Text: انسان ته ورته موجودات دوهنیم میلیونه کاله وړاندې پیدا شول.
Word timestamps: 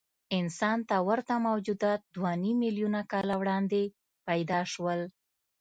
انسان 0.39 0.77
ته 0.89 0.95
ورته 1.07 1.33
موجودات 1.47 1.99
دوهنیم 2.15 2.55
میلیونه 2.63 3.01
کاله 3.11 3.35
وړاندې 3.41 3.81
پیدا 4.27 4.59
شول. 4.71 4.99